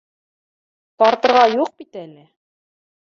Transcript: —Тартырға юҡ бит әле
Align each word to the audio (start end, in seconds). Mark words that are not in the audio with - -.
—Тартырға 1.03 1.43
юҡ 1.57 1.71
бит 1.83 2.01
әле 2.05 2.25